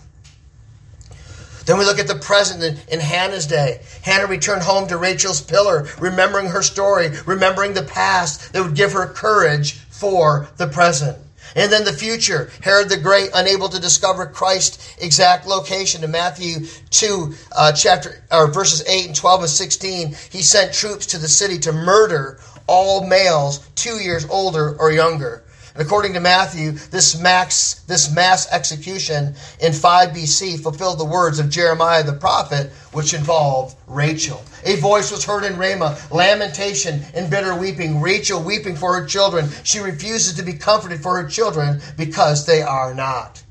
[1.66, 3.82] Then we look at the present in, Hannah's day.
[4.02, 8.92] Hannah returned home to Rachel's pillar, remembering her story, remembering the past that would give
[8.92, 11.18] her courage for the present.
[11.56, 16.04] And then the future, Herod the Great, unable to discover Christ's exact location.
[16.04, 21.06] In Matthew 2, uh, chapter, or verses 8 and 12 and 16, he sent troops
[21.08, 25.44] to the city to murder all males two years older or younger.
[25.74, 31.40] And according to Matthew, this mass, this mass execution in 5 BC fulfilled the words
[31.40, 34.44] of Jeremiah the prophet, which involved Rachel.
[34.66, 39.50] A voice was heard in Ramah, lamentation and bitter weeping, Rachel weeping for her children.
[39.64, 43.42] She refuses to be comforted for her children because they are not.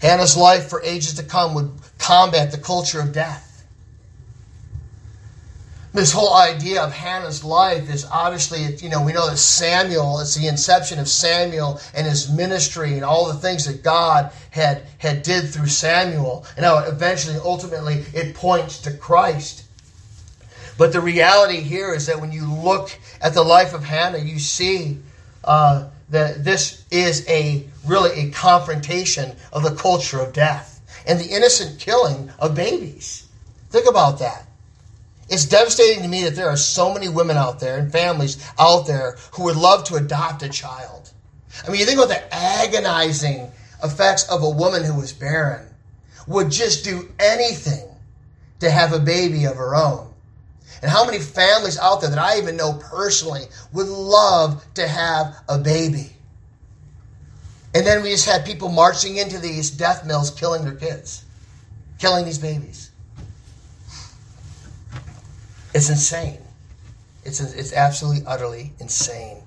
[0.00, 3.47] Hannah's life for ages to come would combat the culture of death.
[5.98, 10.36] This whole idea of Hannah's life is obviously, you know, we know that Samuel, it's
[10.36, 15.24] the inception of Samuel and his ministry and all the things that God had, had
[15.24, 16.46] did through Samuel.
[16.56, 19.64] And how eventually, ultimately, it points to Christ.
[20.78, 24.38] But the reality here is that when you look at the life of Hannah, you
[24.38, 24.98] see
[25.42, 31.34] uh, that this is a really a confrontation of the culture of death and the
[31.34, 33.26] innocent killing of babies.
[33.70, 34.47] Think about that.
[35.28, 38.86] It's devastating to me that there are so many women out there and families out
[38.86, 41.10] there who would love to adopt a child.
[41.66, 43.50] I mean, you think about the agonizing
[43.82, 45.66] effects of a woman who was barren,
[46.26, 47.88] would just do anything
[48.60, 50.12] to have a baby of her own.
[50.82, 55.36] And how many families out there that I even know personally would love to have
[55.48, 56.12] a baby?
[57.74, 61.24] And then we just had people marching into these death mills killing their kids,
[61.98, 62.87] killing these babies.
[65.74, 66.38] It's insane.
[67.24, 69.42] It's, it's absolutely, utterly insane.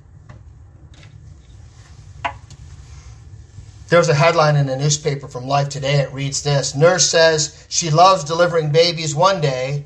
[3.89, 5.95] There's a headline in a newspaper from Life Today.
[5.95, 9.85] It reads this Nurse says she loves delivering babies one day,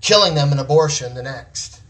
[0.00, 1.80] killing them in abortion the next.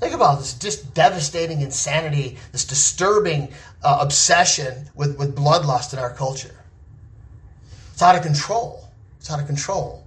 [0.00, 6.12] Think about this just devastating insanity, this disturbing uh, obsession with, with bloodlust in our
[6.12, 6.54] culture.
[7.92, 8.86] It's out of control.
[9.18, 10.03] It's out of control.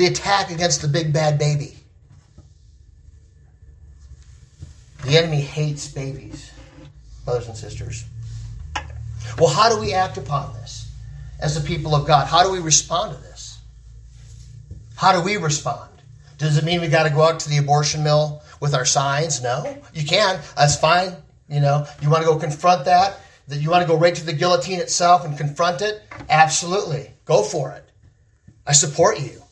[0.00, 1.76] The attack against the big bad baby.
[5.04, 6.50] The enemy hates babies,
[7.26, 8.06] brothers and sisters.
[9.38, 10.90] Well, how do we act upon this
[11.38, 12.26] as the people of God?
[12.28, 13.58] How do we respond to this?
[14.96, 15.90] How do we respond?
[16.38, 19.42] Does it mean we got to go out to the abortion mill with our signs?
[19.42, 20.40] No, you can.
[20.56, 21.14] That's fine.
[21.46, 23.20] You know, you want to go confront that.
[23.48, 26.02] That you want to go right to the guillotine itself and confront it?
[26.30, 27.84] Absolutely, go for it.
[28.66, 29.42] I support you.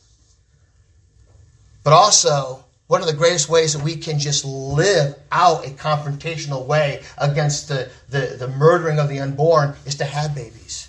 [1.83, 6.65] But also, one of the greatest ways that we can just live out a confrontational
[6.65, 10.87] way against the, the, the murdering of the unborn is to have babies.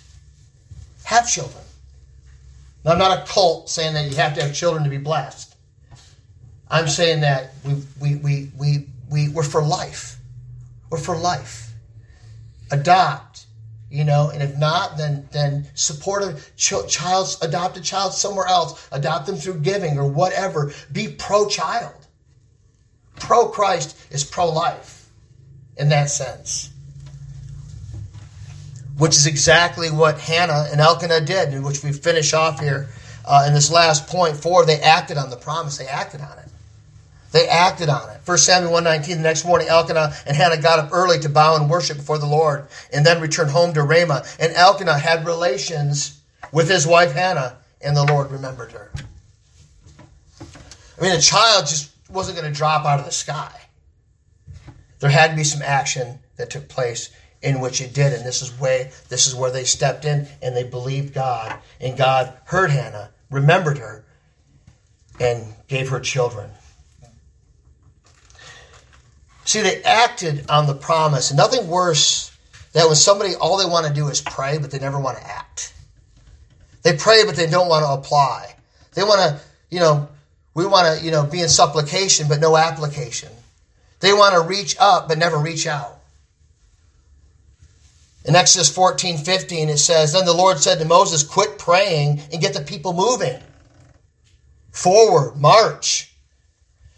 [1.03, 1.63] Have children.
[2.83, 5.55] Now, I'm not a cult saying that you have to have children to be blessed.
[6.69, 10.15] I'm saying that we, we, we, we, we, we're for life.
[10.89, 11.71] We're for life.
[12.71, 13.30] Adopt,
[13.91, 18.47] you know, and if not, then then support a ch- child's adopt a child somewhere
[18.47, 18.87] else.
[18.91, 20.71] Adopt them through giving or whatever.
[20.91, 21.93] Be pro-child.
[23.19, 25.09] Pro-Christ is pro-life
[25.75, 26.69] in that sense.
[28.97, 32.89] Which is exactly what Hannah and Elkanah did, which we finish off here
[33.25, 34.09] uh, in this last.
[34.09, 35.77] Four, they acted on the promise.
[35.77, 36.40] They acted on it.
[37.31, 38.19] They acted on it.
[38.25, 41.69] 1 Samuel 119, the next morning, Elkanah and Hannah got up early to bow and
[41.69, 44.25] worship before the Lord and then returned home to Ramah.
[44.39, 46.19] And Elkanah had relations
[46.51, 48.91] with his wife Hannah, and the Lord remembered her.
[50.41, 53.51] I mean, a child just wasn't going to drop out of the sky.
[54.99, 57.09] There had to be some action that took place
[57.41, 60.55] in which it did, and this is way this is where they stepped in and
[60.55, 64.05] they believed God, and God heard Hannah, remembered her,
[65.19, 66.51] and gave her children.
[69.45, 71.31] See, they acted on the promise.
[71.31, 72.35] And nothing worse
[72.73, 75.27] than when somebody, all they want to do is pray, but they never want to
[75.27, 75.73] act.
[76.83, 78.55] They pray, but they don't want to apply.
[78.93, 80.09] They want to, you know,
[80.53, 83.29] we want to, you know, be in supplication, but no application.
[83.99, 85.99] They want to reach up, but never reach out.
[88.25, 92.41] In Exodus 14, 15, it says, Then the Lord said to Moses, Quit praying and
[92.41, 93.39] get the people moving.
[94.71, 96.10] Forward, march.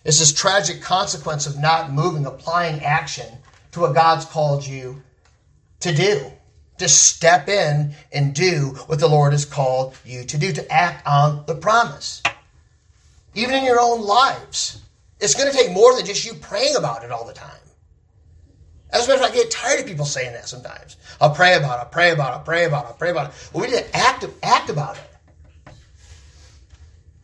[0.03, 3.37] It's this tragic consequence of not moving, applying action
[3.71, 5.01] to what God's called you
[5.79, 6.31] to do.
[6.79, 11.07] To step in and do what the Lord has called you to do, to act
[11.07, 12.21] on the promise.
[13.35, 14.81] Even in your own lives.
[15.19, 17.51] It's going to take more than just you praying about it all the time.
[18.91, 20.97] As a matter of fact, I get tired of people saying that sometimes.
[21.21, 23.29] I'll pray about it, I'll pray about it, I'll pray about it, I'll pray about
[23.29, 23.49] it.
[23.53, 25.03] Well, we need to act, act about it.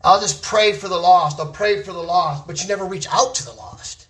[0.02, 1.38] I'll just pray for the lost.
[1.38, 2.46] I'll pray for the lost.
[2.46, 4.08] But you never reach out to the lost.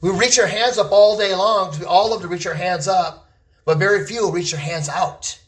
[0.00, 2.54] We reach our hands up all day long because we all love to reach our
[2.54, 3.28] hands up,
[3.66, 5.38] but very few reach their hands out.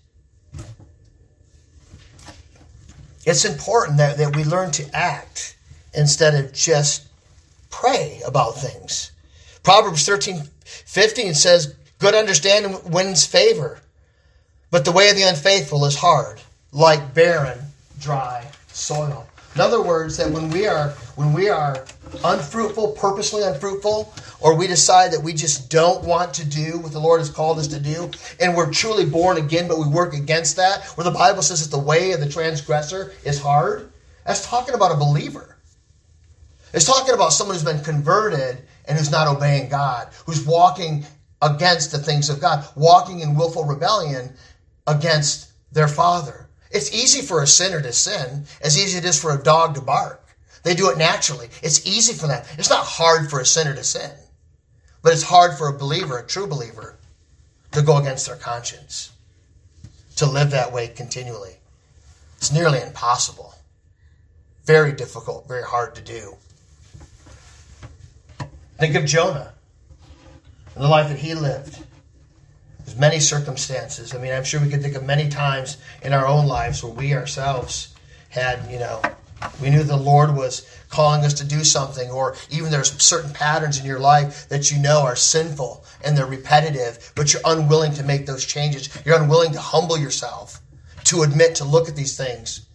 [3.24, 5.56] It's important that, that we learn to act
[5.94, 7.06] instead of just
[7.70, 9.12] pray about things.
[9.62, 13.80] Proverbs 13 15 says, Good understanding wins favor,
[14.70, 16.40] but the way of the unfaithful is hard,
[16.72, 17.71] like barren
[18.02, 19.26] dry soil.
[19.54, 21.84] In other words, that when we are when we are
[22.24, 26.98] unfruitful, purposely unfruitful, or we decide that we just don't want to do what the
[26.98, 30.56] Lord has called us to do, and we're truly born again, but we work against
[30.56, 33.90] that, where the Bible says that the way of the transgressor is hard,
[34.26, 35.56] that's talking about a believer.
[36.72, 41.04] It's talking about someone who's been converted and who's not obeying God, who's walking
[41.42, 44.32] against the things of God, walking in willful rebellion
[44.86, 46.41] against their Father.
[46.72, 49.74] It's easy for a sinner to sin, as easy as it is for a dog
[49.74, 50.26] to bark.
[50.62, 51.48] They do it naturally.
[51.62, 52.44] It's easy for them.
[52.56, 54.10] It's not hard for a sinner to sin,
[55.02, 56.96] but it's hard for a believer, a true believer,
[57.72, 59.12] to go against their conscience,
[60.16, 61.56] to live that way continually.
[62.36, 63.54] It's nearly impossible.
[64.64, 66.36] Very difficult, very hard to do.
[68.78, 69.52] Think of Jonah
[70.74, 71.82] and the life that he lived.
[72.84, 74.14] There's many circumstances.
[74.14, 76.92] I mean, I'm sure we could think of many times in our own lives where
[76.92, 77.94] we ourselves
[78.30, 79.00] had, you know,
[79.60, 83.78] we knew the Lord was calling us to do something, or even there's certain patterns
[83.78, 88.04] in your life that you know are sinful and they're repetitive, but you're unwilling to
[88.04, 88.88] make those changes.
[89.04, 90.60] You're unwilling to humble yourself,
[91.04, 92.66] to admit, to look at these things,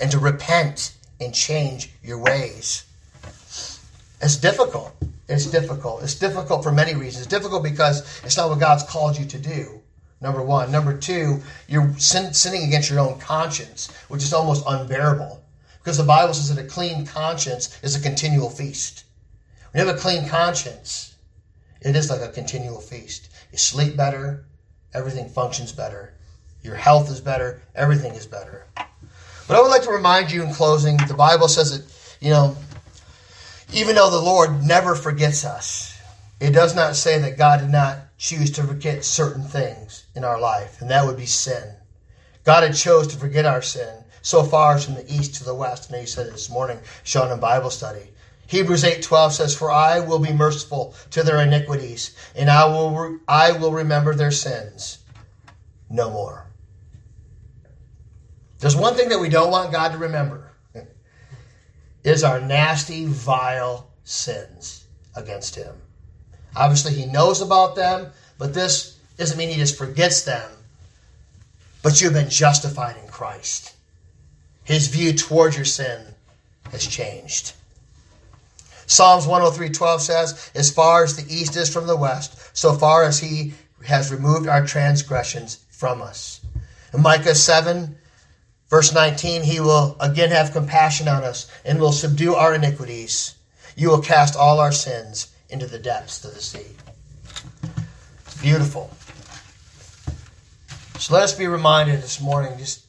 [0.00, 2.84] and to repent and change your ways.
[4.20, 4.94] It's difficult.
[5.28, 6.02] It's difficult.
[6.02, 7.24] It's difficult for many reasons.
[7.24, 9.80] It's difficult because it's not what God's called you to do.
[10.20, 10.70] Number one.
[10.70, 15.42] Number two, you're sin- sinning against your own conscience, which is almost unbearable.
[15.78, 19.04] Because the Bible says that a clean conscience is a continual feast.
[19.72, 21.14] When you have a clean conscience,
[21.80, 23.28] it is like a continual feast.
[23.52, 24.46] You sleep better,
[24.94, 26.14] everything functions better.
[26.62, 28.66] Your health is better, everything is better.
[29.46, 32.56] But I would like to remind you in closing, the Bible says that, you know,
[33.74, 35.98] even though the Lord never forgets us,
[36.38, 40.40] it does not say that God did not choose to forget certain things in our
[40.40, 41.74] life, and that would be sin.
[42.44, 45.54] God had chose to forget our sin so far as from the east to the
[45.54, 45.90] west.
[45.90, 48.10] And he said this morning, Sean in Bible study.
[48.46, 53.18] Hebrews 8:12 says, "For I will be merciful to their iniquities, and I will re-
[53.26, 54.98] I will remember their sins
[55.90, 56.46] no more."
[58.60, 60.43] There's one thing that we don't want God to remember
[62.04, 64.84] is our nasty, vile sins
[65.16, 65.74] against Him.
[66.54, 70.50] Obviously, He knows about them, but this doesn't mean He just forgets them.
[71.82, 73.72] But you've been justified in Christ.
[74.62, 76.14] His view towards your sin
[76.70, 77.52] has changed.
[78.86, 83.18] Psalms 103:12 says, "As far as the east is from the west, so far as
[83.18, 83.54] he
[83.86, 86.40] has removed our transgressions from us."
[86.92, 87.96] In Micah 7
[88.74, 93.36] verse 19, he will again have compassion on us and will subdue our iniquities.
[93.76, 96.66] You will cast all our sins into the depths of the sea.
[98.42, 98.90] Beautiful.
[100.98, 102.84] So let us be reminded this morning, just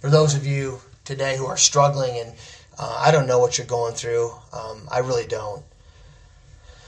[0.00, 2.32] for those of you today who are struggling and
[2.78, 4.30] uh, I don't know what you're going through.
[4.52, 5.64] Um, I really don't.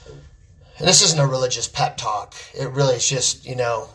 [0.05, 2.33] And this isn't a religious pep talk.
[2.53, 3.89] It really is just, you know,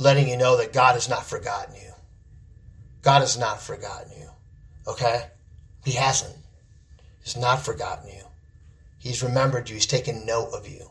[0.00, 1.93] letting you know that God has not forgotten you.
[3.04, 4.30] God has not forgotten you.
[4.88, 5.26] Okay?
[5.84, 6.36] He hasn't.
[7.22, 8.24] He's not forgotten you.
[8.98, 9.74] He's remembered you.
[9.74, 10.90] He's taken note of you.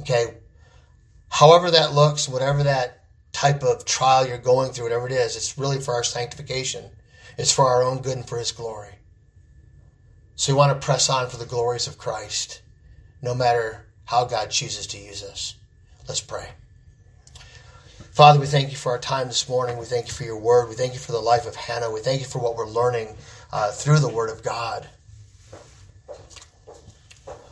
[0.00, 0.38] Okay?
[1.28, 5.58] However that looks, whatever that type of trial you're going through, whatever it is, it's
[5.58, 6.84] really for our sanctification.
[7.36, 8.94] It's for our own good and for His glory.
[10.36, 12.62] So we want to press on for the glories of Christ,
[13.20, 15.54] no matter how God chooses to use us.
[16.08, 16.48] Let's pray.
[18.14, 19.76] Father, we thank you for our time this morning.
[19.76, 20.68] We thank you for your word.
[20.68, 21.90] We thank you for the life of Hannah.
[21.90, 23.08] We thank you for what we're learning
[23.52, 24.86] uh, through the word of God.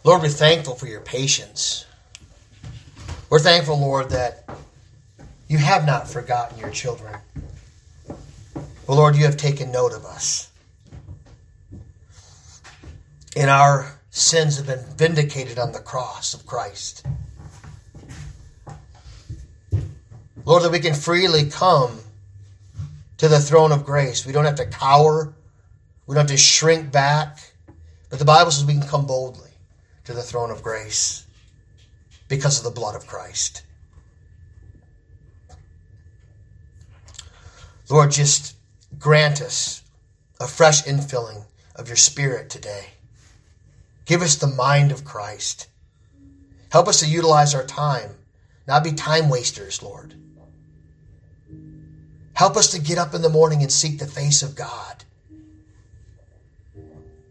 [0.05, 1.85] Lord, we're thankful for your patience.
[3.29, 4.49] We're thankful, Lord, that
[5.49, 7.17] you have not forgotten your children.
[8.07, 10.49] But Lord, you have taken note of us
[13.35, 17.05] and our sins have been vindicated on the cross of Christ.
[20.45, 22.01] Lord, that we can freely come
[23.19, 24.27] to the throne of grace.
[24.27, 25.33] We don't have to cower,
[26.07, 27.39] we don't have to shrink back,
[28.11, 29.51] but the Bible says we can come boldly
[30.05, 31.27] to the throne of grace
[32.29, 33.63] because of the blood of Christ.
[37.89, 38.57] Lord, just
[38.99, 39.83] grant us
[40.41, 41.45] a fresh infilling
[41.77, 42.87] of your spirit today.
[44.07, 45.69] Give us the mind of Christ.
[46.71, 48.17] Help us to utilize our time,
[48.67, 50.15] not be time wasters, Lord.
[52.35, 55.05] Help us to get up in the morning and seek the face of God.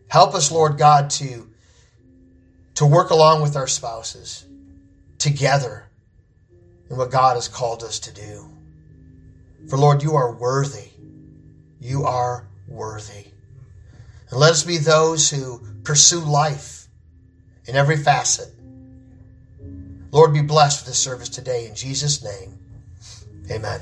[0.08, 1.48] Help us, Lord God, to,
[2.76, 4.46] to work along with our spouses
[5.18, 5.86] together
[6.90, 8.50] in what God has called us to do.
[9.70, 10.90] For, Lord, you are worthy.
[11.80, 13.28] You are worthy.
[14.30, 16.88] And let us be those who pursue life
[17.66, 18.54] in every facet.
[20.12, 21.68] Lord, be blessed with this service today.
[21.68, 22.60] In Jesus' name,
[23.50, 23.80] amen.